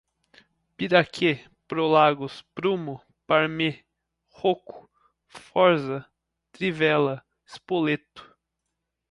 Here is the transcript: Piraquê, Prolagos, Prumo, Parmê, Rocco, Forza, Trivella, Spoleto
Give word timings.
Piraquê, 0.77 1.45
Prolagos, 1.67 2.41
Prumo, 2.55 2.99
Parmê, 3.27 3.83
Rocco, 4.33 4.89
Forza, 5.27 6.03
Trivella, 6.51 7.23
Spoleto 7.47 8.35